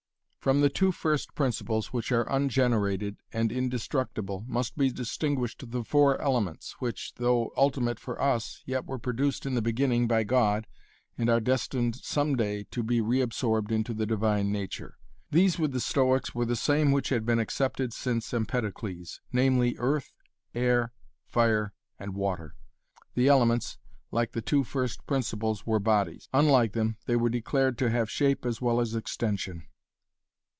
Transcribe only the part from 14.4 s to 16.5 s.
nature. These with the Stoics were